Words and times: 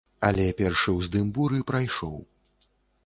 Але 0.27 0.45
першы 0.61 0.95
ўздым 0.95 1.29
буры 1.35 1.59
прайшоў. 1.73 2.17